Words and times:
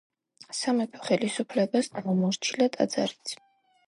სამეფო 0.59 1.01
ხელისუფლებას 1.09 1.89
დაუმორჩილა 1.97 2.69
ტაძარიც. 2.77 3.35